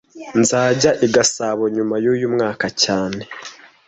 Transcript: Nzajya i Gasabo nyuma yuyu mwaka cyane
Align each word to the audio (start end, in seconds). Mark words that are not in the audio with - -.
Nzajya 0.39 0.91
i 1.05 1.07
Gasabo 1.15 1.63
nyuma 1.75 1.95
yuyu 2.03 2.27
mwaka 2.35 2.65
cyane 2.83 3.21